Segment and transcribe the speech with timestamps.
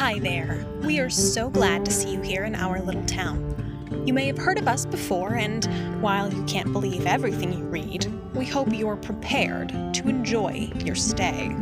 [0.00, 0.66] Hi there.
[0.80, 4.02] We are so glad to see you here in our little town.
[4.06, 5.62] You may have heard of us before, and
[6.00, 11.54] while you can't believe everything you read, we hope you're prepared to enjoy your stay.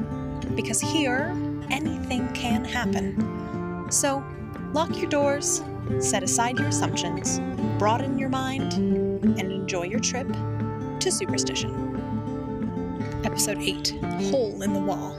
[0.54, 1.36] Because here,
[1.68, 3.88] anything can happen.
[3.90, 4.24] So,
[4.72, 5.64] lock your doors,
[5.98, 7.40] set aside your assumptions,
[7.76, 10.28] broaden your mind, and enjoy your trip
[11.00, 11.74] to Superstition.
[13.24, 13.98] Episode 8
[14.30, 15.18] Hole in the Wall.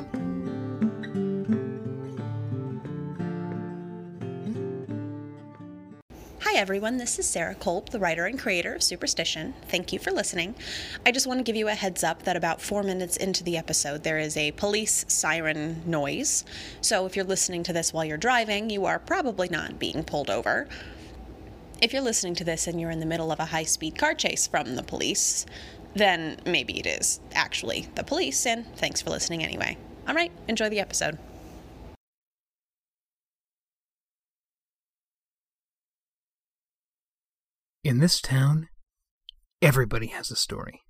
[6.59, 6.98] Everyone.
[6.98, 9.54] This is Sarah Kolb, the writer and creator of Superstition.
[9.70, 10.55] Thank you for listening.
[11.05, 13.55] I just want to give you a heads up that about four minutes into the
[13.55, 16.44] episode, there is a police siren noise.
[16.81, 20.30] So if you're listening to this while you're driving, you are probably not being pulled
[20.30, 20.67] over.
[21.81, 24.14] If you're listening to this and you're in the middle of a high speed car
[24.14, 25.45] chase from the police,
[25.95, 29.78] then maybe it is actually the police, and thanks for listening anyway.
[30.09, 31.20] All right, enjoy the episode.
[37.81, 38.67] In this town,
[39.61, 40.81] everybody has a story.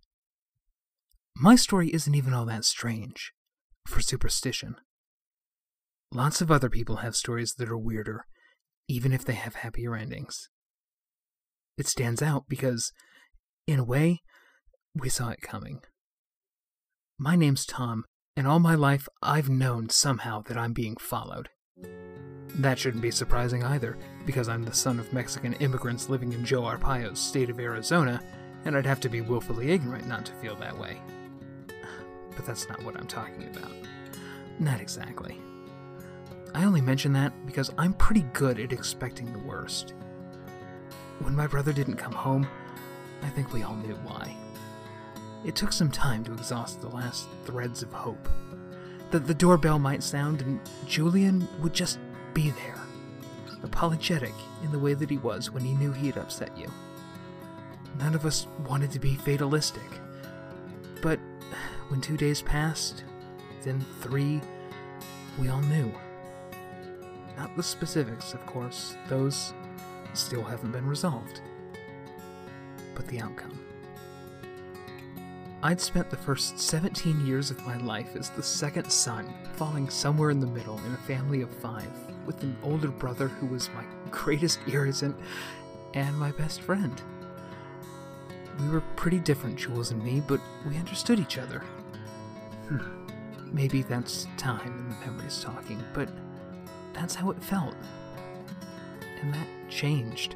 [1.35, 3.31] My story isn't even all that strange,
[3.85, 4.75] for superstition.
[6.11, 8.25] Lots of other people have stories that are weirder,
[8.87, 10.49] even if they have happier endings.
[11.77, 12.91] It stands out because,
[13.67, 14.21] in a way,
[14.95, 15.81] we saw it coming.
[17.19, 21.49] My name's Tom, and all my life I've known somehow that I'm being followed.
[22.59, 26.63] That shouldn't be surprising either, because I'm the son of Mexican immigrants living in Joe
[26.63, 28.21] Arpaio's state of Arizona,
[28.65, 30.97] and I'd have to be willfully ignorant not to feel that way.
[32.35, 33.71] But that's not what I'm talking about.
[34.59, 35.39] Not exactly.
[36.53, 39.93] I only mention that because I'm pretty good at expecting the worst.
[41.19, 42.45] When my brother didn't come home,
[43.23, 44.35] I think we all knew why.
[45.45, 48.27] It took some time to exhaust the last threads of hope.
[49.11, 51.99] That the doorbell might sound and Julian would just
[52.33, 52.79] be there,
[53.63, 56.71] apologetic in the way that he was when he knew he had upset you.
[57.97, 59.89] None of us wanted to be fatalistic.
[61.01, 61.19] But
[61.89, 63.03] when two days passed,
[63.63, 64.41] then three,
[65.37, 65.91] we all knew.
[67.37, 69.53] Not the specifics, of course, those
[70.13, 71.41] still haven't been resolved.
[72.95, 73.58] But the outcome.
[75.61, 80.29] I'd spent the first 17 years of my life as the second son, falling somewhere
[80.29, 81.91] in the middle in a family of five,
[82.25, 85.17] with an older brother who was my greatest irritant
[85.95, 87.01] and my best friend.
[88.61, 91.59] We were pretty different, Jules and me, but we understood each other.
[92.69, 93.05] Hmm.
[93.51, 96.07] Maybe that's time and the memories talking, but
[96.93, 97.75] that's how it felt.
[99.21, 100.35] And that changed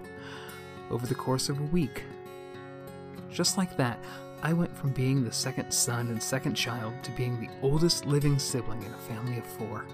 [0.92, 2.04] over the course of a week.
[3.32, 4.04] Just like that,
[4.46, 8.38] I went from being the second son and second child to being the oldest living
[8.38, 9.86] sibling in a family of four.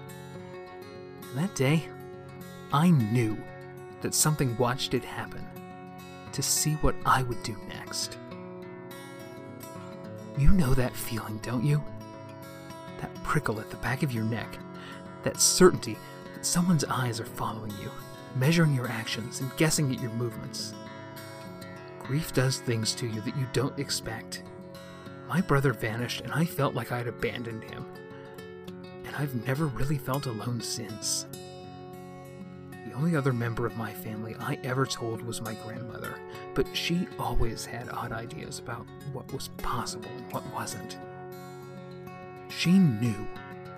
[1.22, 1.88] And that day,
[2.72, 3.38] I knew
[4.00, 5.46] that something watched it happen
[6.32, 8.18] to see what I would do next.
[10.36, 11.80] You know that feeling, don't you?
[13.00, 14.58] That prickle at the back of your neck,
[15.22, 15.96] that certainty
[16.34, 17.90] that someone's eyes are following you,
[18.34, 20.74] measuring your actions and guessing at your movements.
[22.10, 24.42] Grief does things to you that you don't expect.
[25.28, 27.86] My brother vanished, and I felt like I'd abandoned him.
[29.04, 31.26] And I've never really felt alone since.
[32.84, 36.16] The only other member of my family I ever told was my grandmother,
[36.54, 40.98] but she always had odd ideas about what was possible and what wasn't.
[42.48, 43.24] She knew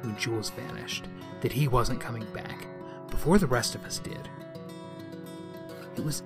[0.01, 1.07] when Jules vanished
[1.43, 2.67] that he wasn't coming back,
[3.11, 4.27] before the rest of us did.
[5.99, 6.23] It was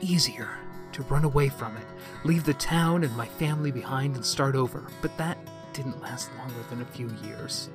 [0.00, 0.58] easier
[0.94, 1.86] to run away from it,
[2.24, 5.36] leave the town and my family behind and start over, but that
[5.72, 7.68] didn't last longer than a few years.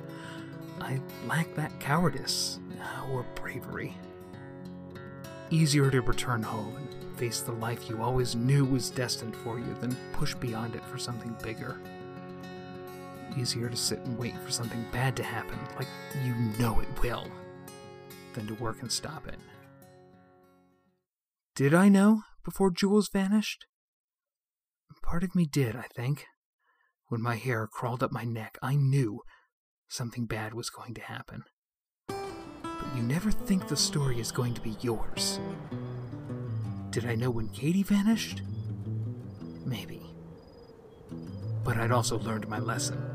[0.80, 3.94] I lacked that cowardice uh, or bravery.
[5.50, 9.76] Easier to return home and face the life you always knew was destined for you
[9.80, 11.78] than push beyond it for something bigger.
[13.36, 15.88] Easier to sit and wait for something bad to happen, like
[16.24, 17.26] you know it will,
[18.32, 19.38] than to work and stop it.
[21.54, 23.66] Did I know before Jules vanished?
[25.02, 26.26] Part of me did, I think.
[27.08, 29.22] When my hair crawled up my neck, I knew
[29.88, 31.42] something bad was going to happen.
[32.06, 35.40] But you never think the story is going to be yours.
[36.90, 38.42] Did I know when Katie vanished?
[39.64, 40.02] Maybe.
[41.64, 43.09] But I'd also learned my lesson.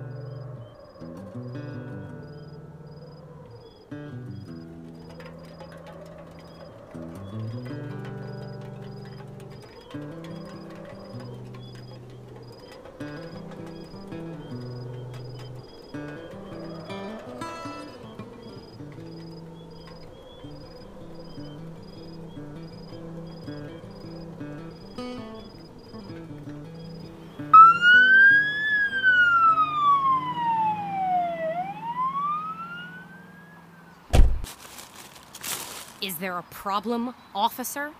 [36.65, 37.91] Problem, officer?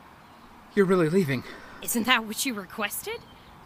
[0.74, 1.44] You're really leaving.
[1.84, 3.20] Isn't that what you requested?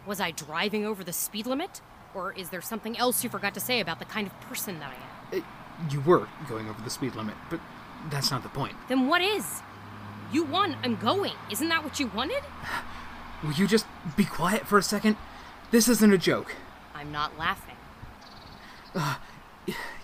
[0.06, 1.80] Was I driving over the speed limit?
[2.14, 4.90] Or is there something else you forgot to say about the kind of person that
[4.90, 5.42] I am?
[5.42, 5.46] Uh,
[5.90, 7.60] you were going over the speed limit, but
[8.10, 8.74] that's not the point.
[8.90, 9.62] Then what is?
[10.30, 11.32] You won, I'm going.
[11.50, 12.42] Isn't that what you wanted?
[13.42, 13.86] Will you just
[14.18, 15.16] be quiet for a second?
[15.70, 16.54] This isn't a joke.
[16.94, 17.76] I'm not laughing.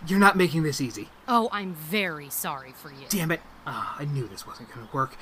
[0.07, 1.09] You're not making this easy.
[1.27, 3.07] Oh, I'm very sorry for you.
[3.09, 3.41] Damn it.
[3.67, 5.17] Ah, I knew this wasn't going to work.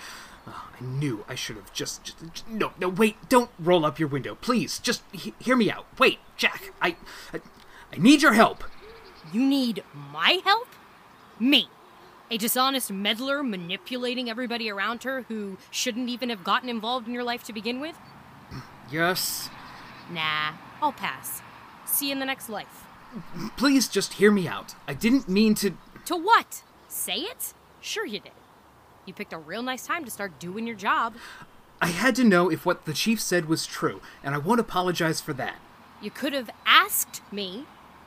[0.46, 3.16] Ah, I knew I should have just, just, just- No, no, wait.
[3.28, 4.34] Don't roll up your window.
[4.34, 5.86] Please, just he- hear me out.
[5.98, 6.72] Wait, Jack.
[6.82, 6.96] I,
[7.32, 7.40] I.
[7.92, 8.64] I need your help.
[9.32, 10.69] You need my help?
[11.38, 11.69] Me.
[12.31, 17.22] A dishonest meddler manipulating everybody around her who shouldn't even have gotten involved in your
[17.22, 17.96] life to begin with?
[18.90, 19.48] Yes.
[20.10, 20.52] Nah,
[20.82, 21.40] I'll pass.
[21.86, 22.83] See you in the next life.
[23.56, 24.75] Please just hear me out.
[24.88, 25.72] I didn't mean to.
[26.06, 26.62] To what?
[26.88, 27.55] Say it?
[27.81, 28.32] Sure you did.
[29.06, 31.14] You picked a real nice time to start doing your job.
[31.81, 35.20] I had to know if what the chief said was true, and I won't apologize
[35.20, 35.56] for that.
[36.00, 37.66] You could have asked me.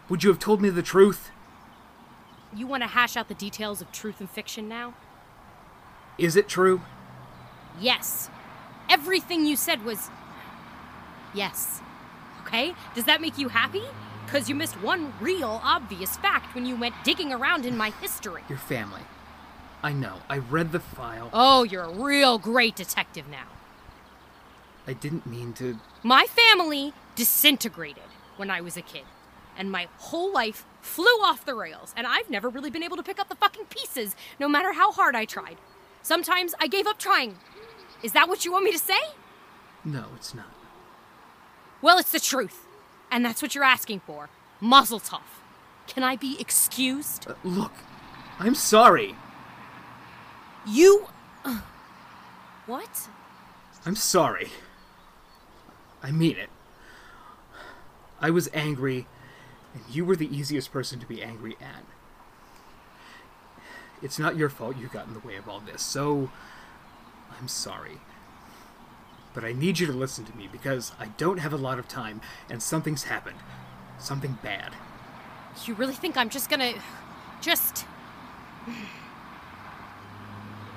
[0.09, 1.31] Would you have told me the truth?
[2.55, 4.93] You want to hash out the details of truth and fiction now?
[6.17, 6.81] Is it true?
[7.79, 8.29] Yes.
[8.89, 10.09] Everything you said was.
[11.33, 11.81] Yes.
[12.45, 12.73] Okay?
[12.95, 13.83] Does that make you happy?
[14.27, 18.41] Because you missed one real obvious fact when you went digging around in my history.
[18.49, 18.99] Your family.
[19.81, 20.15] I know.
[20.27, 21.29] I read the file.
[21.31, 23.47] Oh, you're a real great detective now.
[24.85, 25.79] I didn't mean to.
[26.03, 28.03] My family disintegrated
[28.35, 29.05] when I was a kid,
[29.57, 33.03] and my whole life flew off the rails, and I've never really been able to
[33.03, 35.57] pick up the fucking pieces, no matter how hard I tried.
[36.03, 37.37] Sometimes I gave up trying.
[38.03, 38.99] Is that what you want me to say?
[39.85, 40.51] No, it's not.
[41.81, 42.66] Well, it's the truth,
[43.11, 44.29] and that's what you're asking for.
[44.59, 45.21] Mazel tov.
[45.87, 47.27] Can I be excused?
[47.29, 47.73] Uh, look,
[48.39, 49.15] I'm sorry.
[50.65, 51.07] You.
[51.45, 51.61] uh,
[52.65, 53.07] what?
[53.85, 54.49] I'm sorry.
[56.03, 56.49] I mean it.
[58.19, 59.07] I was angry,
[59.73, 61.83] and you were the easiest person to be angry at.
[64.01, 66.29] It's not your fault you got in the way of all this, so
[67.39, 67.99] I'm sorry.
[69.37, 71.87] But I need you to listen to me because I don't have a lot of
[71.87, 73.37] time and something's happened.
[73.99, 74.71] Something bad.
[75.63, 76.73] You really think I'm just gonna.
[77.39, 77.85] just.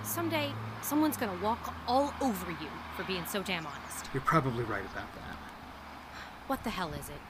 [0.02, 0.52] Someday,
[0.82, 2.68] someone's gonna walk all over you
[2.98, 4.10] for being so damn honest.
[4.12, 5.38] You're probably right about that.
[6.46, 7.22] What the hell is it?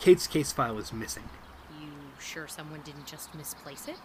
[0.00, 1.28] Kate's case file is missing.
[1.80, 3.98] You sure someone didn't just misplace it?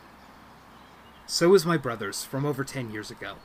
[1.25, 3.37] So is my brother's from over 10 years ago,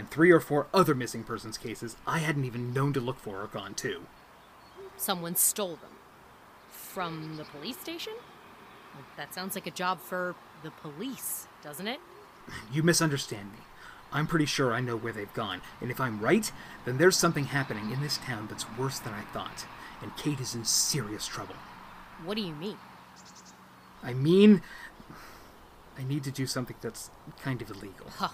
[0.00, 3.42] and three or four other missing persons cases I hadn't even known to look for
[3.42, 4.06] are gone too.
[4.96, 5.92] Someone stole them.
[6.70, 8.14] From the police station?
[9.18, 12.00] That sounds like a job for the police, doesn't it?
[12.72, 13.58] You misunderstand me.
[14.10, 16.50] I'm pretty sure I know where they've gone, and if I'm right,
[16.86, 19.66] then there's something happening in this town that's worse than I thought,
[20.02, 21.54] and Kate is in serious trouble.
[22.24, 22.78] What do you mean?
[24.02, 24.62] I mean,
[25.98, 27.10] I need to do something that's
[27.42, 28.06] kind of illegal.
[28.16, 28.30] Huh.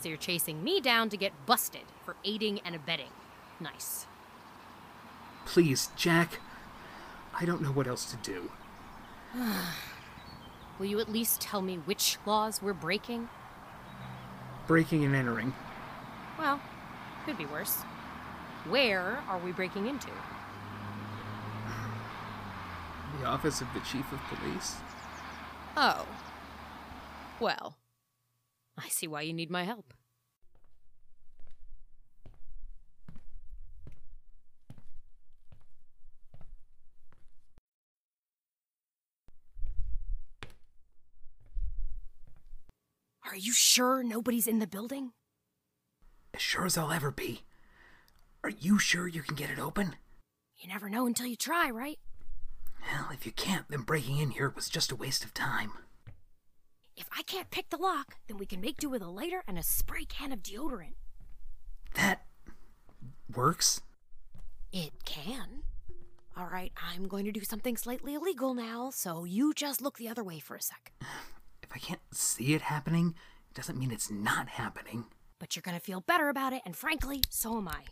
[0.00, 3.10] So you're chasing me down to get busted for aiding and abetting.
[3.60, 4.06] Nice.
[5.44, 6.38] Please, Jack,
[7.34, 8.50] I don't know what else to do.
[10.78, 13.28] Will you at least tell me which laws we're breaking?
[14.68, 15.52] Breaking and entering.
[16.38, 16.60] Well,
[17.24, 17.78] could be worse.
[18.68, 20.10] Where are we breaking into?
[23.20, 24.76] The office of the chief of police.
[25.76, 26.06] Oh.
[27.40, 27.76] Well,
[28.78, 29.92] I see why you need my help.
[43.30, 45.12] Are you sure nobody's in the building?
[46.32, 47.42] As sure as I'll ever be.
[48.42, 49.96] Are you sure you can get it open?
[50.56, 51.98] You never know until you try, right?
[52.80, 55.72] Well, if you can't, then breaking in here was just a waste of time.
[56.98, 59.56] If I can't pick the lock, then we can make do with a lighter and
[59.56, 60.94] a spray can of deodorant.
[61.94, 62.26] That
[63.32, 63.82] works?
[64.72, 65.62] It can.
[66.36, 70.08] All right, I'm going to do something slightly illegal now, so you just look the
[70.08, 70.92] other way for a sec.
[71.62, 73.14] If I can't see it happening,
[73.48, 75.04] it doesn't mean it's not happening.
[75.38, 77.84] But you're going to feel better about it, and frankly, so am I.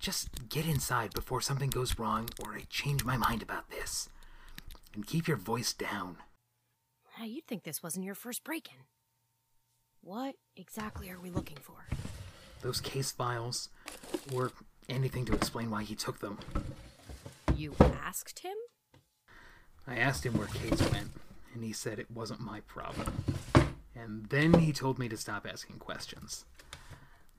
[0.00, 4.08] Just get inside before something goes wrong or I change my mind about this.
[4.94, 6.18] And keep your voice down.
[7.18, 8.84] Ah, You'd think this wasn't your first break in.
[10.00, 11.86] What exactly are we looking for?
[12.62, 13.68] Those case files,
[14.32, 14.52] or
[14.88, 16.38] anything to explain why he took them.
[17.56, 18.54] You asked him?
[19.86, 21.10] I asked him where Kate's went,
[21.54, 23.24] and he said it wasn't my problem.
[23.94, 26.44] And then he told me to stop asking questions.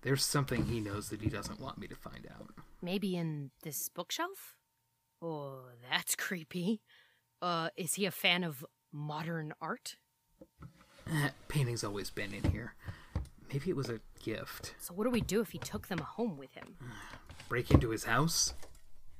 [0.01, 2.49] There's something he knows that he doesn't want me to find out.
[2.81, 4.55] Maybe in this bookshelf?
[5.21, 6.81] Oh, that's creepy.
[7.41, 9.97] Uh, is he a fan of modern art?
[11.11, 12.73] Eh, painting's always been in here.
[13.51, 14.73] Maybe it was a gift.
[14.79, 16.75] So, what do we do if he took them home with him?
[17.49, 18.53] Break into his house?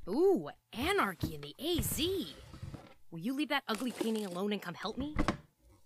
[0.08, 2.00] Ooh, anarchy in the AZ.
[3.12, 5.16] Will you leave that ugly painting alone and come help me?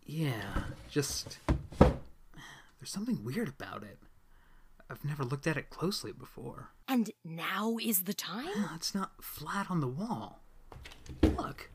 [0.06, 1.40] Yeah, just.
[1.80, 3.98] There's something weird about it.
[4.90, 6.70] I've never looked at it closely before.
[6.88, 8.48] And now is the time?
[8.76, 10.40] It's not flat on the wall.
[11.22, 11.70] Look.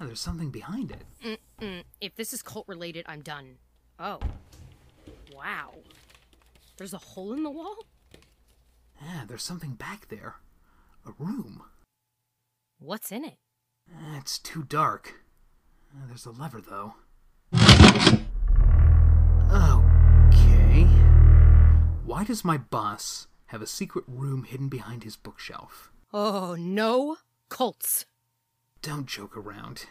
[0.00, 1.38] Yeah, there's something behind it.
[1.60, 3.56] Mm, if this is cult related, I'm done.
[3.98, 4.18] Oh.
[5.34, 5.72] Wow.
[6.76, 7.76] There's a hole in the wall?
[9.02, 10.36] Yeah, there's something back there.
[11.06, 11.62] A room.
[12.78, 13.36] What's in it?
[13.90, 15.14] Eh, It's too dark.
[15.94, 16.94] Uh, There's a lever, though.
[19.50, 20.84] Okay.
[22.04, 25.90] Why does my boss have a secret room hidden behind his bookshelf?
[26.12, 27.16] Oh, no
[27.48, 28.04] cults.
[28.86, 29.86] Don't joke around.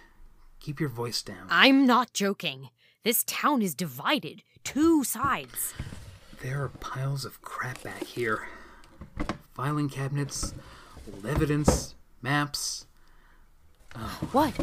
[0.61, 1.47] Keep your voice down.
[1.49, 2.69] I'm not joking.
[3.03, 4.41] This town is divided.
[4.63, 5.73] Two sides.
[6.41, 8.47] There are piles of crap back here
[9.53, 10.53] filing cabinets,
[11.13, 12.85] old evidence, maps,
[13.97, 14.29] oh.
[14.31, 14.53] What?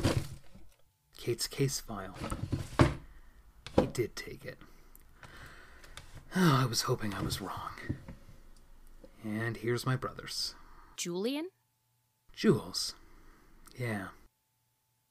[1.18, 2.16] Kate's case file.
[3.78, 4.56] He did take it.
[6.34, 7.74] Oh, I was hoping I was wrong.
[9.22, 10.54] And here's my brothers.
[10.96, 11.50] Julian?
[12.34, 12.94] Jules.
[13.78, 14.08] Yeah.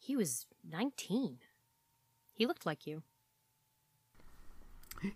[0.03, 1.37] He was 19.
[2.33, 3.03] He looked like you.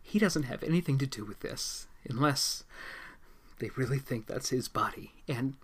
[0.03, 2.63] He doesn't have anything to do with this, unless
[3.57, 5.11] they really think that's his body.
[5.27, 5.55] And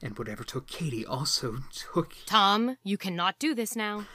[0.00, 4.06] and whatever took Katie also took Tom, you cannot do this now.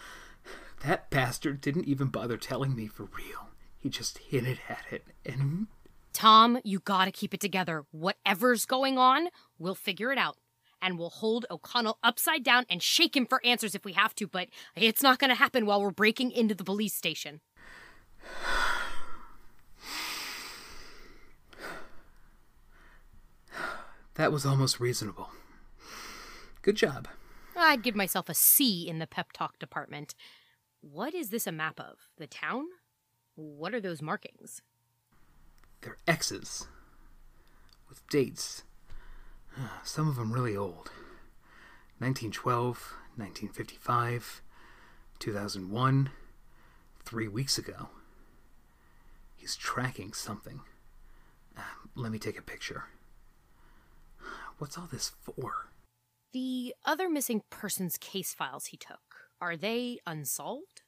[0.85, 3.49] that bastard didn't even bother telling me for real.
[3.77, 5.67] He just hinted at it and
[6.13, 7.85] Tom, you gotta keep it together.
[7.91, 9.27] Whatever's going on,
[9.59, 10.37] we'll figure it out.
[10.81, 14.27] And we'll hold O'Connell upside down and shake him for answers if we have to,
[14.27, 17.41] but it's not gonna happen while we're breaking into the police station.
[24.15, 25.29] that was almost reasonable.
[26.61, 27.07] Good job.
[27.55, 30.13] I'd give myself a C in the pep talk department.
[30.81, 32.09] What is this a map of?
[32.17, 32.65] The town?
[33.35, 34.61] What are those markings?
[35.81, 36.67] They're X's
[37.89, 38.63] with dates.
[39.83, 40.89] Some of them really old.
[41.99, 44.41] 1912, 1955,
[45.19, 46.09] 2001,
[47.03, 47.89] three weeks ago.
[49.35, 50.61] He's tracking something.
[51.57, 51.61] Uh,
[51.95, 52.83] let me take a picture.
[54.59, 55.69] What's all this for?
[56.33, 58.99] The other missing persons case files he took,
[59.41, 60.81] are they unsolved?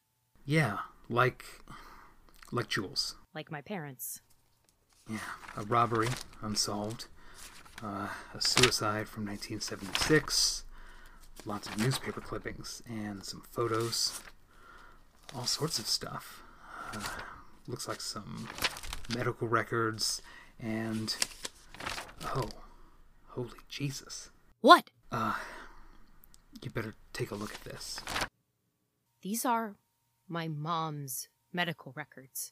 [0.46, 1.44] Yeah, like.
[2.52, 3.16] like Jules.
[3.34, 4.22] Like my parents.
[5.10, 5.18] Yeah,
[5.58, 6.10] a robbery,
[6.42, 7.08] unsolved.
[7.82, 10.64] Uh, a suicide from 1976.
[11.46, 14.20] Lots of newspaper clippings and some photos.
[15.36, 16.44] All sorts of stuff.
[16.94, 17.00] Uh,
[17.68, 18.50] looks like some
[19.16, 20.22] medical records
[20.60, 21.16] and.
[22.36, 22.50] Oh,
[23.28, 24.30] holy Jesus.
[24.62, 24.90] What?
[26.62, 28.02] You better take a look at this.
[29.22, 29.76] These are
[30.28, 32.52] my mom's medical records.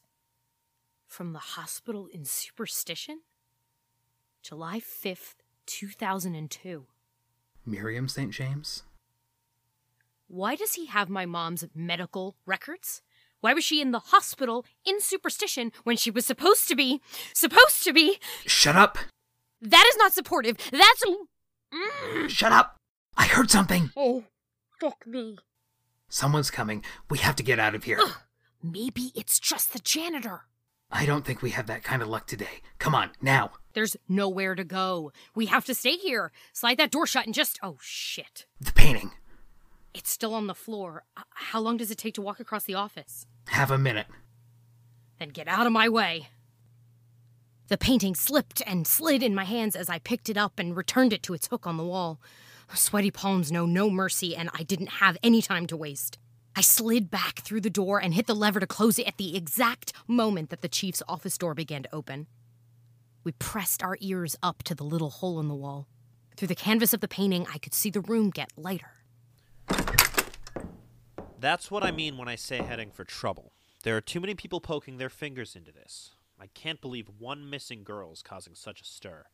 [1.06, 3.20] From the hospital in Superstition?
[4.48, 5.34] July 5th,
[5.66, 6.86] 2002.
[7.66, 8.32] Miriam St.
[8.32, 8.82] James?
[10.26, 13.02] Why does he have my mom's medical records?
[13.42, 17.02] Why was she in the hospital in Superstition when she was supposed to be.
[17.34, 18.20] supposed to be.
[18.46, 18.96] Shut up!
[19.60, 20.56] That is not supportive.
[20.72, 21.04] That's.
[21.04, 22.30] Mm.
[22.30, 22.78] Shut up!
[23.18, 23.90] I heard something!
[23.98, 24.24] Oh,
[24.80, 25.36] fuck me.
[26.08, 26.82] Someone's coming.
[27.10, 28.00] We have to get out of here.
[28.62, 30.44] Maybe it's just the janitor.
[30.90, 32.62] I don't think we have that kind of luck today.
[32.78, 33.50] Come on, now.
[33.78, 35.12] There's nowhere to go.
[35.36, 36.32] We have to stay here.
[36.52, 37.60] Slide that door shut and just.
[37.62, 38.44] Oh, shit.
[38.60, 39.12] The painting.
[39.94, 41.04] It's still on the floor.
[41.16, 43.24] Uh, How long does it take to walk across the office?
[43.46, 44.08] Have a minute.
[45.20, 46.26] Then get out of my way.
[47.68, 51.12] The painting slipped and slid in my hands as I picked it up and returned
[51.12, 52.20] it to its hook on the wall.
[52.74, 56.18] Sweaty palms know no mercy, and I didn't have any time to waste.
[56.56, 59.36] I slid back through the door and hit the lever to close it at the
[59.36, 62.26] exact moment that the chief's office door began to open.
[63.24, 65.88] We pressed our ears up to the little hole in the wall.
[66.36, 68.92] Through the canvas of the painting, I could see the room get lighter.
[71.40, 73.52] That's what I mean when I say heading for trouble.
[73.84, 76.10] There are too many people poking their fingers into this.
[76.40, 79.26] I can't believe one missing girl is causing such a stir.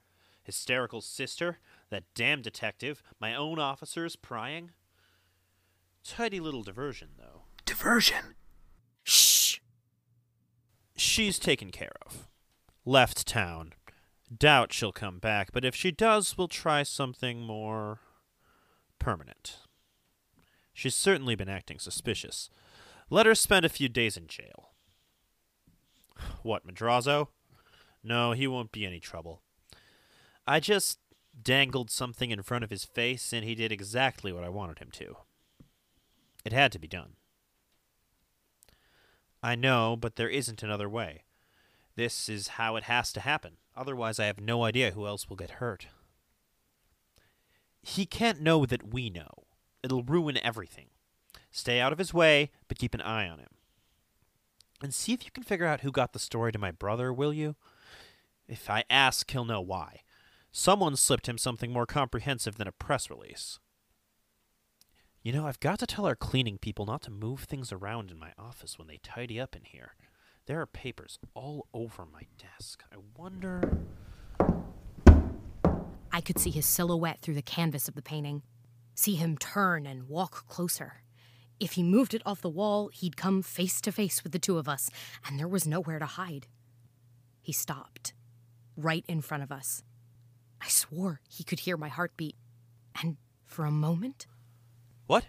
[0.42, 1.58] Hysterical sister,
[1.90, 4.70] that damn detective, my own officers prying.
[6.04, 7.42] Tidy little diversion, though.
[7.64, 8.36] Diversion.
[9.02, 9.60] Shh!
[10.96, 12.28] She's taken care of.
[12.84, 13.72] Left town.
[14.36, 18.00] Doubt she'll come back, but if she does, we'll try something more
[18.98, 19.58] permanent.
[20.72, 22.50] She's certainly been acting suspicious.
[23.10, 24.70] Let her spend a few days in jail.
[26.42, 27.28] What, Madrazo?
[28.02, 29.40] No, he won't be any trouble.
[30.46, 30.98] I just
[31.42, 34.90] dangled something in front of his face, and he did exactly what I wanted him
[34.92, 35.16] to.
[36.44, 37.16] It had to be done.
[39.42, 41.23] I know, but there isn't another way.
[41.96, 43.58] This is how it has to happen.
[43.76, 45.86] Otherwise, I have no idea who else will get hurt.
[47.82, 49.44] He can't know that we know.
[49.82, 50.86] It'll ruin everything.
[51.50, 53.50] Stay out of his way, but keep an eye on him.
[54.82, 57.32] And see if you can figure out who got the story to my brother, will
[57.32, 57.56] you?
[58.48, 60.00] If I ask, he'll know why.
[60.50, 63.58] Someone slipped him something more comprehensive than a press release.
[65.22, 68.18] You know, I've got to tell our cleaning people not to move things around in
[68.18, 69.94] my office when they tidy up in here.
[70.46, 72.84] There are papers all over my desk.
[72.92, 73.78] I wonder.
[76.12, 78.42] I could see his silhouette through the canvas of the painting,
[78.94, 81.02] see him turn and walk closer.
[81.58, 84.58] If he moved it off the wall, he'd come face to face with the two
[84.58, 84.90] of us,
[85.26, 86.46] and there was nowhere to hide.
[87.40, 88.12] He stopped,
[88.76, 89.82] right in front of us.
[90.60, 92.36] I swore he could hear my heartbeat,
[93.00, 94.26] and for a moment,
[95.06, 95.24] What?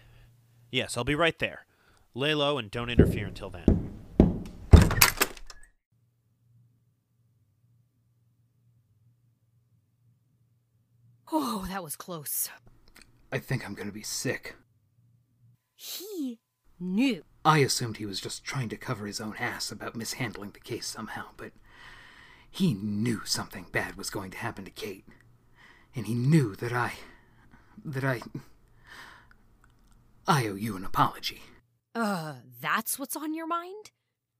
[0.70, 1.64] Yes, I'll be right there.
[2.14, 3.75] Lay low and don't interfere until then.
[11.38, 12.48] Oh, that was close.
[13.32, 14.56] I think I'm gonna be sick.
[15.74, 16.40] He
[16.80, 17.22] knew.
[17.44, 20.86] I assumed he was just trying to cover his own ass about mishandling the case
[20.86, 21.52] somehow, but
[22.50, 25.06] he knew something bad was going to happen to Kate.
[25.94, 26.94] And he knew that I.
[27.84, 28.20] that I.
[30.26, 31.42] I owe you an apology.
[31.94, 33.90] Uh, that's what's on your mind?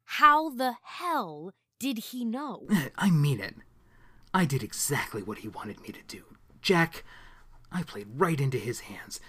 [0.05, 2.67] How the hell did he know?
[2.97, 3.55] I mean it.
[4.35, 6.25] I did exactly what he wanted me to do.
[6.67, 7.05] Jack,
[7.71, 9.21] I played right into his hands.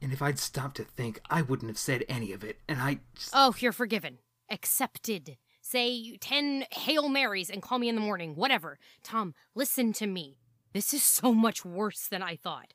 [0.00, 3.00] And if I'd stopped to think, I wouldn't have said any of it, and I
[3.14, 3.28] just.
[3.34, 4.20] Oh, you're forgiven.
[4.50, 5.36] Accepted.
[5.60, 8.78] Say 10 Hail Marys and call me in the morning, whatever.
[9.04, 10.38] Tom, listen to me.
[10.72, 12.72] This is so much worse than I thought.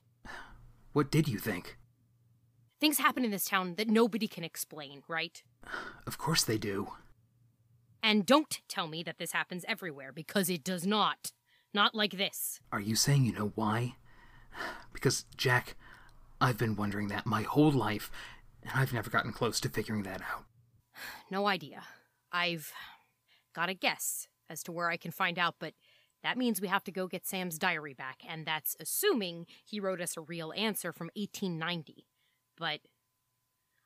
[0.94, 1.80] What did you think?
[2.80, 5.42] Things happen in this town that nobody can explain, right?
[6.06, 6.90] Of course they do.
[8.04, 11.32] And don't tell me that this happens everywhere, because it does not.
[11.78, 12.60] Not like this.
[12.72, 13.98] Are you saying you know why?
[14.94, 15.76] Because, Jack,
[16.42, 18.10] I've been wondering that my whole life,
[18.64, 20.46] and I've never gotten close to figuring that out.
[21.30, 21.84] No idea.
[22.32, 22.74] I've
[23.54, 25.76] got a guess as to where I can find out, but
[26.24, 30.02] that means we have to go get Sam's diary back, and that's assuming he wrote
[30.02, 32.08] us a real answer from 1890.
[32.58, 32.80] But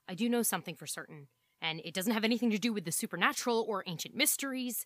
[0.08, 1.28] I do know something for certain,
[1.62, 4.86] and it doesn't have anything to do with the supernatural or ancient mysteries.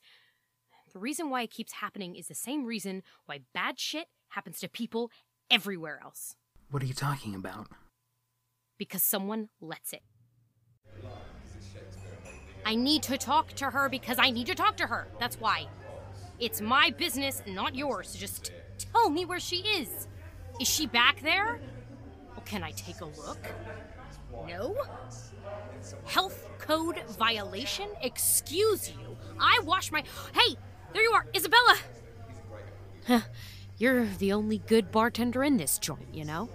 [0.95, 4.69] The reason why it keeps happening is the same reason why bad shit happens to
[4.69, 5.12] people
[5.51, 6.38] everywhere else.
[6.71, 7.67] What are you talking about?
[8.77, 10.03] Because someone lets it.
[12.65, 15.10] I need to talk to her because I need to talk to her.
[15.19, 15.67] That's why.
[16.39, 18.12] It's my business, not yours.
[18.12, 20.08] So just tell me where she is.
[20.62, 21.60] Is she back there?
[22.38, 23.45] Oh, can I take a look?
[24.47, 24.77] No?
[26.05, 27.89] Health code violation?
[28.01, 29.17] Excuse you.
[29.38, 30.01] I wash my.
[30.34, 30.55] Hey,
[30.95, 31.75] there you are, Isabella!
[33.05, 33.21] Huh,
[33.77, 36.49] You're the only good bartender in this joint, you know?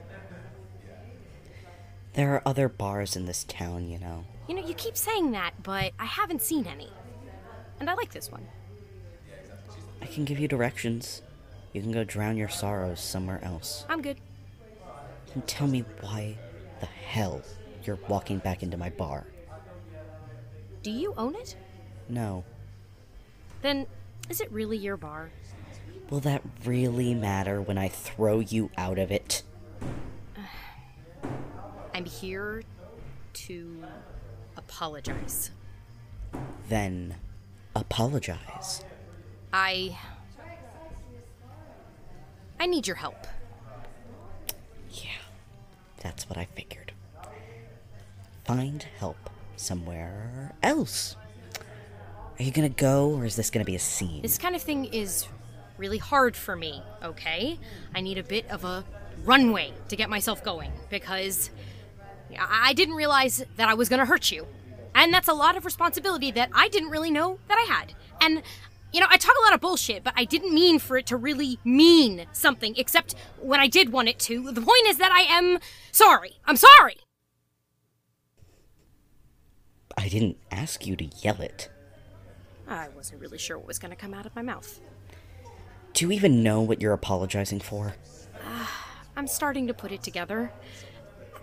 [2.14, 4.24] There are other bars in this town, you know.
[4.48, 6.90] You know, you keep saying that, but I haven't seen any.
[7.78, 8.48] And I like this one.
[10.00, 11.20] I can give you directions.
[11.74, 13.84] You can go drown your sorrows somewhere else.
[13.90, 14.16] I'm good.
[15.34, 16.38] And tell me why
[16.80, 17.42] the hell
[17.84, 19.26] you're walking back into my bar.
[20.82, 21.56] Do you own it?
[22.08, 22.42] No.
[23.60, 23.86] Then,
[24.30, 25.30] is it really your bar?
[26.08, 29.42] Will that really matter when I throw you out of it?
[31.94, 32.62] I'm here
[33.32, 33.84] to
[34.56, 35.50] apologize.
[36.68, 37.16] Then
[37.74, 38.84] apologize.
[39.52, 39.98] I.
[42.60, 43.26] I need your help.
[44.92, 45.10] Yeah,
[46.02, 46.92] that's what I figured.
[48.44, 51.16] Find help somewhere else.
[52.40, 54.22] Are you gonna go, or is this gonna be a scene?
[54.22, 55.28] This kind of thing is
[55.76, 57.58] really hard for me, okay?
[57.94, 58.82] I need a bit of a
[59.26, 61.50] runway to get myself going because
[62.38, 64.46] I didn't realize that I was gonna hurt you.
[64.94, 67.92] And that's a lot of responsibility that I didn't really know that I had.
[68.22, 68.42] And,
[68.90, 71.18] you know, I talk a lot of bullshit, but I didn't mean for it to
[71.18, 74.50] really mean something, except when I did want it to.
[74.50, 75.58] The point is that I am
[75.92, 76.38] sorry.
[76.46, 76.96] I'm sorry!
[79.94, 81.68] I didn't ask you to yell it.
[82.70, 84.80] I wasn't really sure what was going to come out of my mouth.
[85.92, 87.96] Do you even know what you're apologizing for?
[89.16, 90.52] I'm starting to put it together.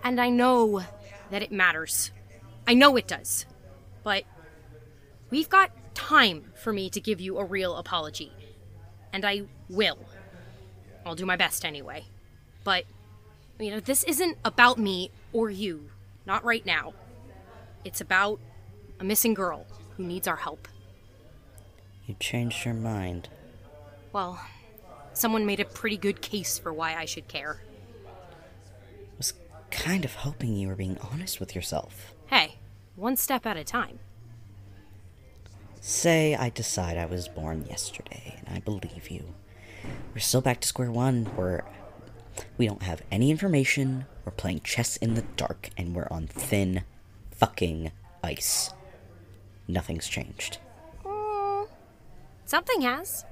[0.04, 0.84] And I know
[1.30, 2.12] that it matters.
[2.66, 3.46] I know it does.
[4.04, 4.24] But
[5.30, 8.32] we've got time for me to give you a real apology.
[9.12, 10.00] And I will.
[11.06, 12.06] I'll do my best anyway.
[12.64, 12.86] But,
[13.60, 15.90] you know, this isn't about me or you.
[16.26, 16.94] Not right now.
[17.84, 18.40] It's about
[19.00, 19.66] a missing girl
[19.98, 20.70] who needs our help.
[22.08, 23.28] You changed your mind.
[24.14, 24.40] Well,
[25.12, 27.60] someone made a pretty good case for why I should care.
[28.06, 29.34] I was
[29.72, 32.16] kind of hoping you were being honest with yourself.
[32.28, 32.56] Hey,
[32.96, 34.00] one step at a time.
[35.82, 39.36] Say I decide I was born yesterday, and I believe you.
[40.14, 41.64] We're still back to square one, We're
[42.58, 46.84] we don't have any information, we're playing chess in the dark, and we're on thin
[47.32, 47.92] fucking
[48.24, 48.72] ice.
[49.68, 50.60] Nothing's changed.
[52.48, 53.26] Something has.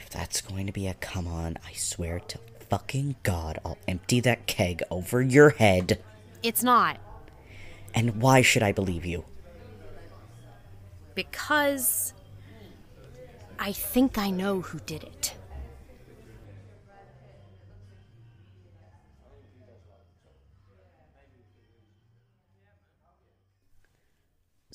[0.00, 2.38] If that's going to be a come on, I swear to
[2.70, 6.00] fucking God, I'll empty that keg over your head.
[6.44, 6.98] It's not.
[7.92, 9.24] And why should I believe you?
[11.16, 12.14] Because
[13.58, 15.34] I think I know who did it.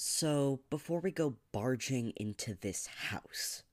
[0.02, 3.64] So, before we go barging into this house,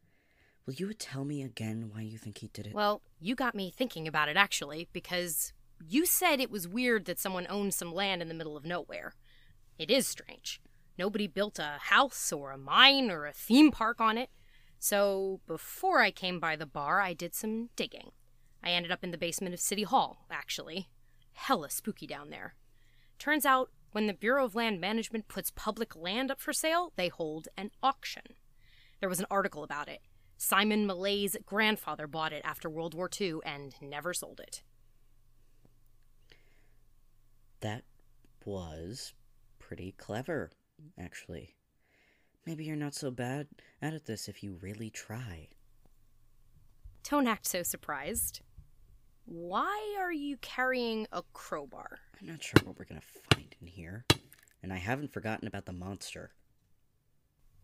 [0.67, 2.75] will you tell me again why you think he did it?
[2.75, 5.53] Well, you got me thinking about it actually, because
[5.89, 9.15] you said it was weird that someone owned some land in the middle of nowhere.
[9.79, 10.61] It is strange.
[10.99, 14.31] Nobody built a house or a mine or a theme park on it.
[14.81, 18.11] So, before I came by the bar, I did some digging.
[18.65, 20.89] I ended up in the basement of City Hall, actually.
[21.35, 22.57] Hella spooky down there.
[23.21, 27.09] Turns out, when the Bureau of Land Management puts public land up for sale, they
[27.09, 28.35] hold an auction.
[29.00, 30.02] There was an article about it.
[30.37, 34.62] Simon Malay's grandfather bought it after World War II and never sold it.
[37.61, 37.85] that
[38.44, 39.14] was
[39.59, 40.50] pretty clever,
[41.00, 41.56] actually.
[42.44, 43.48] Maybe you're not so bad
[43.80, 45.48] at this if you really try.
[47.09, 48.42] Don't act so surprised.
[49.24, 51.98] Why are you carrying a crowbar?
[52.20, 53.00] I'm not sure what we're gonna
[53.32, 54.05] find in here.
[54.62, 56.33] And I haven't forgotten about the monster.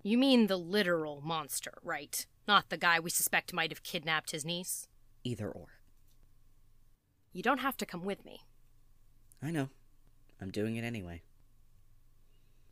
[0.02, 2.26] You mean the literal monster, right?
[2.46, 4.88] Not the guy we suspect might have kidnapped his niece?
[5.24, 5.68] Either or.
[7.32, 8.40] You don't have to come with me.
[9.42, 9.68] I know.
[10.40, 11.22] I'm doing it anyway.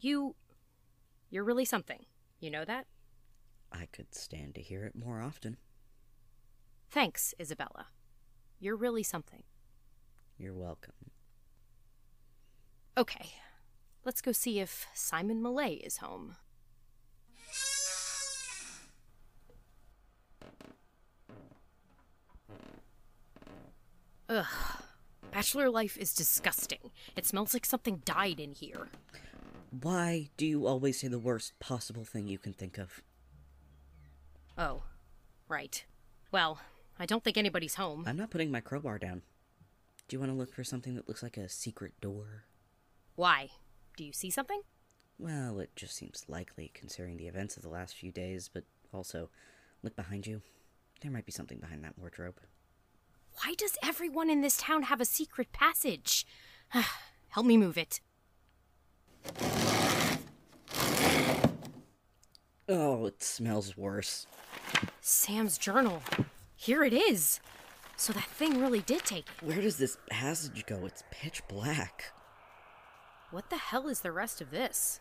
[0.01, 0.35] You.
[1.31, 2.07] You're really something.
[2.41, 2.87] You know that?
[3.73, 5.57] I could stand to hear it more often.
[6.91, 7.87] Thanks, Isabella.
[8.59, 9.45] You're really something.
[10.37, 10.95] You're welcome.
[13.01, 13.31] Okay,
[14.05, 16.37] let's go see if Simon Malay is home.
[24.29, 24.45] Ugh.
[25.33, 26.91] Bachelor life is disgusting.
[27.17, 28.89] It smells like something died in here.
[29.81, 33.01] Why do you always say the worst possible thing you can think of?
[34.59, 34.83] Oh,
[35.49, 35.83] right.
[36.31, 36.61] Well,
[36.99, 38.05] I don't think anybody's home.
[38.07, 39.23] I'm not putting my crowbar down.
[40.07, 42.45] Do you want to look for something that looks like a secret door?
[43.21, 43.51] Why?
[43.99, 44.63] Do you see something?
[45.19, 49.29] Well, it just seems likely considering the events of the last few days, but also,
[49.83, 50.41] look behind you.
[51.03, 52.41] There might be something behind that wardrobe.
[53.45, 56.27] Why does everyone in this town have a secret passage?
[57.29, 58.01] Help me move it.
[62.71, 64.27] Oh, it smells worse.
[65.03, 66.03] Sam's journal.
[66.57, 67.41] Here it is.
[67.99, 69.47] So that thing really did take it.
[69.47, 70.87] Where does this passage go?
[70.87, 72.15] It's pitch black.
[73.31, 74.99] What the hell is the rest of this?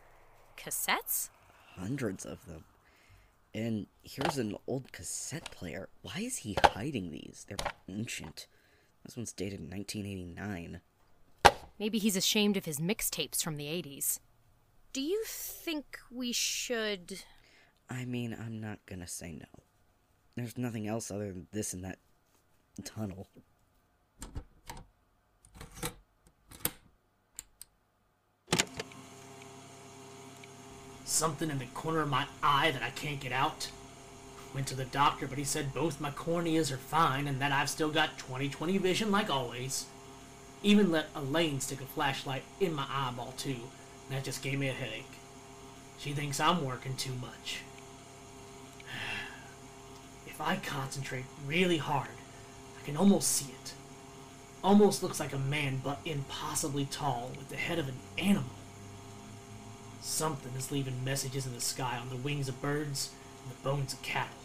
[0.55, 1.29] Cassettes?
[1.75, 2.63] Hundreds of them.
[3.55, 5.89] And here's an old cassette player.
[6.03, 7.45] Why is he hiding these?
[7.47, 8.45] They're ancient.
[9.03, 10.81] This one's dated 1989.
[11.79, 14.19] Maybe he's ashamed of his mixtapes from the 80s.
[14.93, 17.23] Do you think we should.
[17.89, 19.63] I mean, I'm not gonna say no.
[20.35, 21.99] There's nothing else other than this and that
[22.83, 23.27] tunnel.
[31.09, 33.71] Something in the corner of my eye that I can't get out.
[34.53, 37.71] Went to the doctor, but he said both my corneas are fine and that I've
[37.71, 39.87] still got 20/20 vision like always.
[40.61, 43.55] Even let Elaine stick a flashlight in my eyeball too,
[44.05, 45.17] and that just gave me a headache.
[45.97, 47.61] She thinks I'm working too much.
[50.27, 52.19] If I concentrate really hard,
[52.79, 53.73] I can almost see it.
[54.63, 58.51] Almost looks like a man, but impossibly tall, with the head of an animal.
[60.01, 63.11] Something is leaving messages in the sky on the wings of birds
[63.43, 64.35] and the bones of cattle.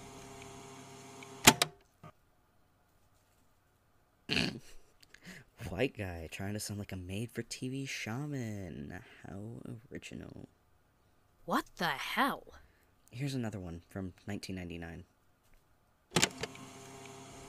[5.69, 9.01] White guy trying to sound like a made for TV shaman.
[9.27, 9.63] How
[9.93, 10.49] original.
[11.45, 12.45] What the hell?
[13.11, 15.05] Here's another one from 1999.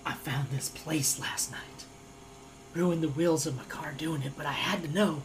[0.05, 1.85] I found this place last night.
[2.75, 5.23] Ruined the wheels of my car doing it, but I had to know.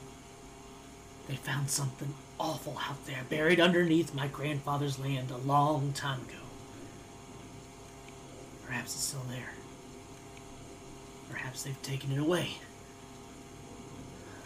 [1.29, 6.38] They found something awful out there, buried underneath my grandfather's land a long time ago.
[8.66, 9.53] Perhaps it's still there.
[11.29, 12.53] Perhaps they've taken it away.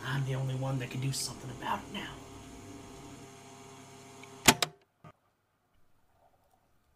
[0.07, 2.11] I'm the only one that can do something about it now.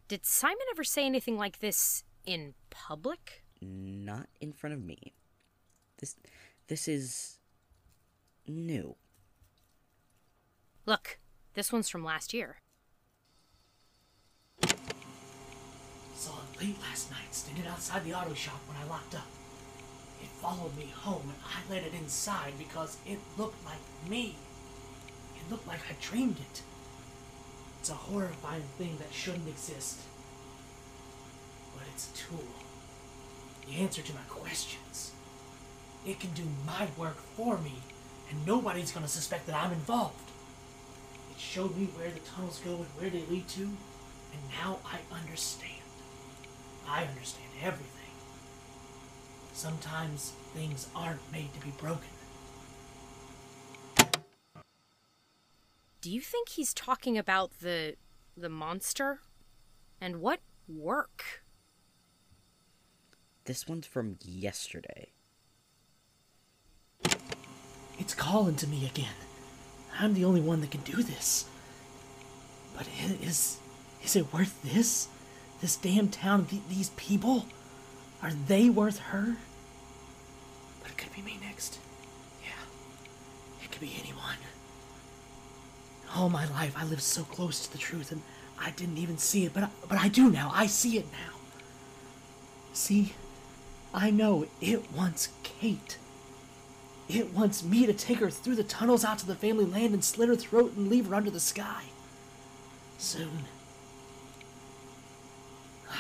[0.08, 3.44] Did Simon ever say anything like this in public?
[3.61, 5.12] Not in front of me.
[5.98, 6.16] This
[6.66, 7.38] this is
[8.46, 8.96] new.
[10.88, 11.18] Look,
[11.53, 12.57] this one's from last year.
[16.14, 19.27] Saw it late last night, standing outside the auto shop when I locked up.
[20.22, 23.77] It followed me home and I let it inside because it looked like
[24.09, 24.37] me.
[25.37, 26.62] It looked like I dreamed it.
[27.81, 29.98] It's a horrifying thing that shouldn't exist.
[31.74, 32.48] But it's a tool.
[33.66, 35.12] The answer to my questions.
[36.07, 37.74] It can do my work for me,
[38.31, 40.28] and nobody's gonna suspect that I'm involved.
[41.38, 44.98] It showed me where the tunnels go and where they lead to, and now I
[45.20, 45.83] understand.
[46.85, 48.11] I understand everything.
[49.53, 52.09] Sometimes things aren't made to be broken.
[56.01, 57.94] Do you think he's talking about the
[58.37, 59.20] the monster?
[60.01, 61.44] And what work?
[63.44, 65.12] This one's from yesterday.
[67.96, 69.28] It's calling to me again.
[69.98, 71.46] I'm the only one that can do this.
[72.76, 72.87] But
[73.22, 73.58] is
[74.04, 75.08] is it worth this?
[75.61, 77.46] This damn town, th- these people?
[78.22, 79.37] Are they worth her?
[80.82, 81.78] But it could be me next.
[82.42, 82.50] Yeah.
[83.64, 84.37] It could be anyone.
[86.14, 88.22] All my life I lived so close to the truth and
[88.61, 90.50] I didn't even see it, but I, but I do now.
[90.54, 91.34] I see it now.
[92.72, 93.14] See?
[93.92, 95.98] I know it wants Kate.
[97.09, 100.05] It wants me to take her through the tunnels out to the family land and
[100.05, 101.85] slit her throat and leave her under the sky.
[102.99, 103.44] Soon.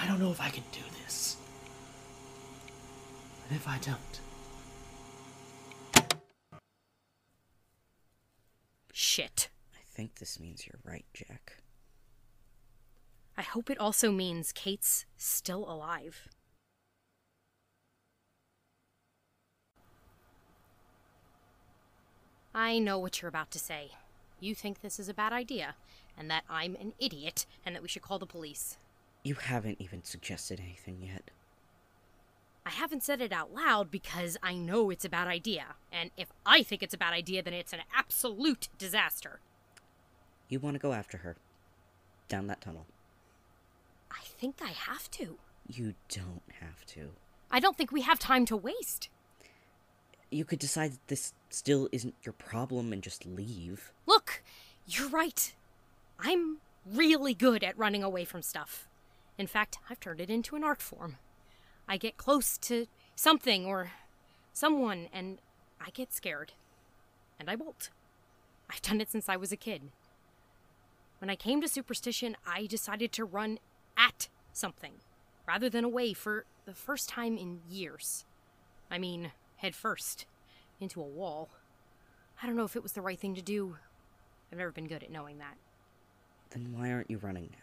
[0.00, 1.36] I don't know if I can do this.
[3.48, 4.20] But if I don't,
[9.00, 9.48] Shit.
[9.74, 11.58] I think this means you're right, Jack.
[13.36, 16.26] I hope it also means Kate's still alive.
[22.58, 23.92] I know what you're about to say.
[24.40, 25.76] You think this is a bad idea,
[26.16, 28.78] and that I'm an idiot, and that we should call the police.
[29.22, 31.30] You haven't even suggested anything yet.
[32.66, 36.32] I haven't said it out loud because I know it's a bad idea, and if
[36.44, 39.38] I think it's a bad idea, then it's an absolute disaster.
[40.48, 41.36] You want to go after her.
[42.28, 42.86] Down that tunnel.
[44.10, 45.38] I think I have to.
[45.68, 47.10] You don't have to.
[47.52, 49.10] I don't think we have time to waste.
[50.30, 53.92] You could decide that this still isn't your problem and just leave.
[54.06, 54.42] Look,
[54.86, 55.54] you're right.
[56.18, 58.88] I'm really good at running away from stuff.
[59.38, 61.16] In fact, I've turned it into an art form.
[61.88, 63.92] I get close to something or
[64.52, 65.38] someone and
[65.80, 66.52] I get scared.
[67.38, 67.90] And I bolt.
[68.68, 69.82] I've done it since I was a kid.
[71.20, 73.58] When I came to superstition, I decided to run
[73.96, 74.94] at something
[75.46, 78.24] rather than away for the first time in years.
[78.90, 80.26] I mean, head first
[80.80, 81.48] into a wall.
[82.42, 83.76] I don't know if it was the right thing to do.
[84.50, 85.56] I've never been good at knowing that.
[86.50, 87.58] Then why aren't you running now?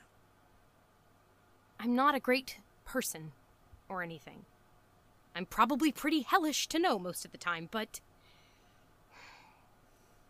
[1.79, 3.31] I'm not a great person
[3.89, 4.45] or anything.
[5.35, 7.99] I'm probably pretty hellish to know most of the time, but.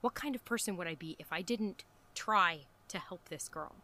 [0.01, 3.75] What kind of person would I be if I didn't try to help this girl?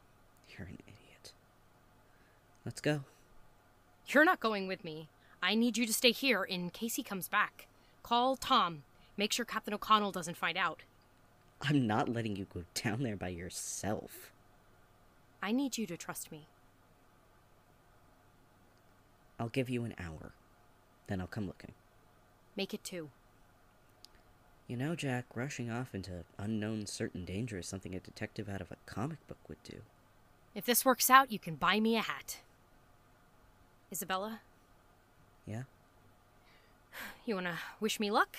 [0.49, 1.33] You're an idiot.
[2.65, 3.01] Let's go.
[4.07, 5.09] You're not going with me.
[5.41, 7.67] I need you to stay here in case he comes back.
[8.03, 8.83] Call Tom.
[9.17, 10.83] Make sure Captain O'Connell doesn't find out.
[11.61, 14.31] I'm not letting you go down there by yourself.
[15.43, 16.47] I need you to trust me.
[19.39, 20.33] I'll give you an hour.
[21.07, 21.73] Then I'll come looking.
[22.55, 23.09] Make it two.
[24.67, 28.71] You know, Jack, rushing off into unknown certain danger is something a detective out of
[28.71, 29.77] a comic book would do.
[30.55, 32.39] If this works out, you can buy me a hat.
[33.91, 34.39] Isabella,
[35.45, 35.63] Yeah?
[37.25, 38.37] You wanna wish me luck?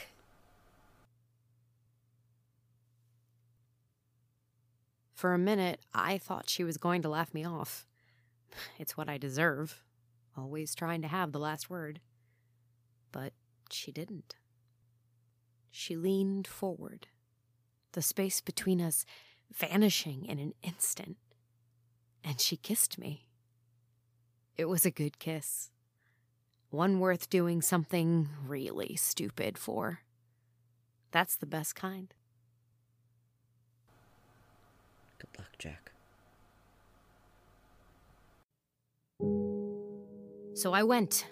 [5.14, 7.86] For a minute, I thought she was going to laugh me off.
[8.78, 9.84] It's what I deserve,
[10.36, 12.00] always trying to have the last word.
[13.12, 13.32] But
[13.70, 14.36] she didn't.
[15.70, 17.06] She leaned forward,
[17.92, 19.06] the space between us
[19.52, 21.16] vanishing in an instant,
[22.24, 23.26] and she kissed me.
[24.56, 25.71] It was a good kiss.
[26.72, 30.00] One worth doing something really stupid for.
[31.10, 32.14] That's the best kind.
[35.18, 35.92] Good luck, Jack.
[40.54, 41.26] So I went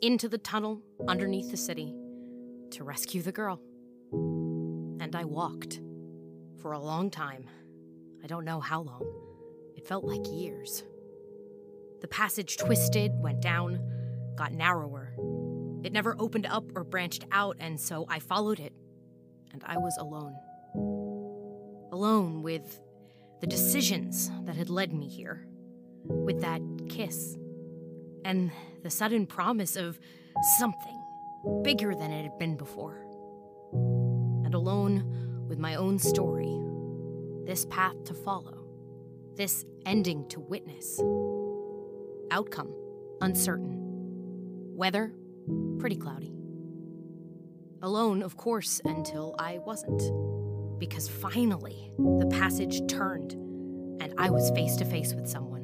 [0.00, 1.92] into the tunnel underneath the city
[2.70, 3.60] to rescue the girl.
[4.12, 5.80] And I walked
[6.62, 7.48] for a long time.
[8.22, 9.02] I don't know how long.
[9.76, 10.84] It felt like years.
[12.00, 13.80] The passage twisted, went down,
[14.36, 15.14] got narrower.
[15.82, 18.72] It never opened up or branched out, and so I followed it.
[19.52, 20.34] And I was alone.
[21.92, 22.80] Alone with
[23.40, 25.46] the decisions that had led me here,
[26.04, 27.36] with that kiss,
[28.24, 28.50] and
[28.82, 29.98] the sudden promise of
[30.58, 31.00] something
[31.62, 33.06] bigger than it had been before.
[34.44, 36.60] And alone with my own story,
[37.44, 38.66] this path to follow,
[39.36, 41.00] this ending to witness.
[42.30, 42.74] Outcome
[43.20, 43.83] uncertain.
[44.74, 45.12] Weather
[45.78, 46.34] pretty cloudy.
[47.80, 50.02] Alone, of course, until I wasn't.
[50.80, 53.34] Because finally, the passage turned,
[54.02, 55.62] and I was face to face with someone.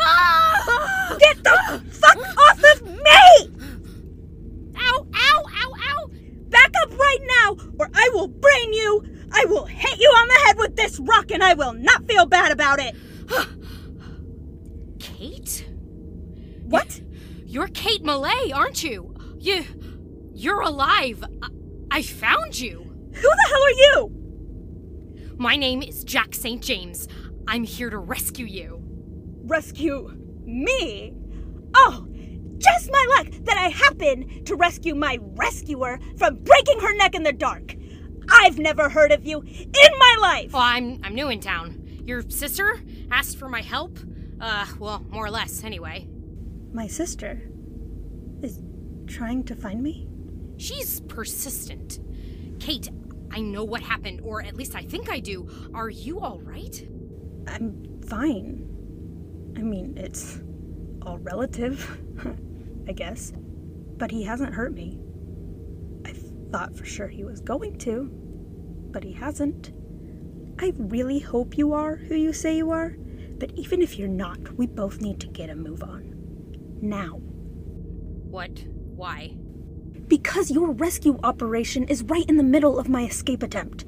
[0.00, 1.16] Ah!
[1.20, 3.52] Get the fuck off of me!
[4.78, 6.10] Ow, ow, ow, ow!
[6.48, 9.04] Back up right now, or I will brain you!
[9.30, 12.26] I will hit you on the head with this rock and I will not feel
[12.26, 12.96] bad about it!
[15.16, 15.66] Kate?
[16.64, 17.00] What?
[17.46, 19.14] You're Kate Millay, aren't you?
[19.38, 19.64] You.
[20.34, 21.24] You're alive.
[21.42, 21.48] I,
[21.90, 22.82] I found you.
[23.14, 25.34] Who the hell are you?
[25.38, 26.62] My name is Jack St.
[26.62, 27.08] James.
[27.46, 28.80] I'm here to rescue you.
[29.44, 31.14] Rescue me?
[31.74, 32.06] Oh,
[32.58, 37.22] just my luck that I happen to rescue my rescuer from breaking her neck in
[37.22, 37.74] the dark.
[38.30, 40.50] I've never heard of you in my life.
[40.52, 41.82] Oh, I'm I'm new in town.
[42.04, 43.98] Your sister asked for my help.
[44.40, 46.06] Uh, well, more or less, anyway.
[46.72, 47.42] My sister
[48.42, 48.60] is
[49.06, 50.08] trying to find me?
[50.56, 51.98] She's persistent.
[52.60, 52.90] Kate,
[53.30, 55.48] I know what happened, or at least I think I do.
[55.74, 56.88] Are you all right?
[57.46, 58.64] I'm fine.
[59.56, 60.40] I mean, it's
[61.02, 61.98] all relative,
[62.88, 63.32] I guess.
[63.96, 64.98] But he hasn't hurt me.
[66.04, 66.12] I
[66.52, 68.08] thought for sure he was going to,
[68.92, 69.72] but he hasn't.
[70.60, 72.96] I really hope you are who you say you are,
[73.38, 76.14] but even if you're not, we both need to get a move on.
[76.80, 77.20] Now.
[78.30, 78.64] What?
[78.96, 79.36] Why?
[80.06, 83.84] Because your rescue operation is right in the middle of my escape attempt.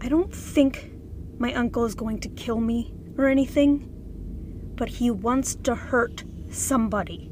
[0.00, 0.92] I don't think
[1.38, 3.88] my uncle is going to kill me or anything,
[4.76, 7.30] but he wants to hurt somebody.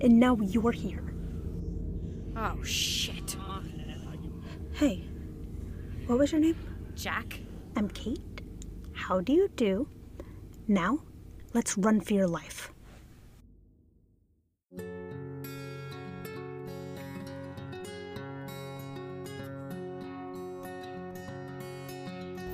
[0.00, 1.14] And now you're here.
[2.36, 3.36] Oh, shit.
[4.72, 5.04] Hey,
[6.06, 6.56] what was your name?
[6.96, 7.40] Jack?
[7.76, 8.42] I'm Kate.
[8.92, 9.86] How do you do?
[10.68, 11.00] Now,
[11.54, 12.70] let's run for your life.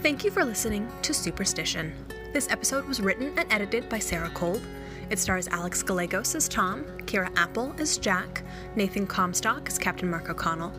[0.01, 1.93] Thank you for listening to Superstition.
[2.33, 4.63] This episode was written and edited by Sarah Kolb.
[5.11, 8.43] It stars Alex Gallegos as Tom, Kira Apple as Jack,
[8.77, 10.73] Nathan Comstock as Captain Mark O'Connell,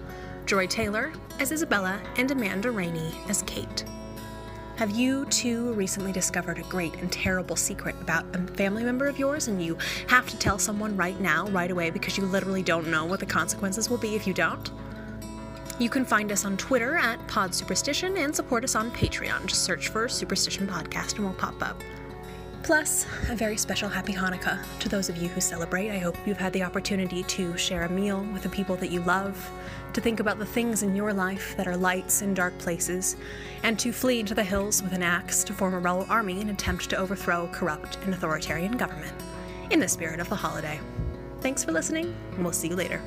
[0.45, 3.83] Joy Taylor as Isabella, and Amanda Rainey as Kate.
[4.79, 9.19] Have you too recently discovered a great and terrible secret about a family member of
[9.19, 12.87] yours and you have to tell someone right now, right away, because you literally don't
[12.87, 14.71] know what the consequences will be if you don't?
[15.79, 19.47] You can find us on Twitter at Pod Superstition and support us on Patreon.
[19.47, 21.83] Just search for Superstition Podcast and we'll pop up.
[22.63, 25.89] Plus, a very special happy Hanukkah to those of you who celebrate.
[25.89, 29.01] I hope you've had the opportunity to share a meal with the people that you
[29.01, 29.49] love,
[29.93, 33.15] to think about the things in your life that are lights in dark places,
[33.63, 36.51] and to flee into the hills with an axe to form a rebel army and
[36.51, 39.13] attempt to overthrow corrupt and authoritarian government.
[39.71, 40.79] In the spirit of the holiday.
[41.41, 43.01] Thanks for listening, and we'll see you later.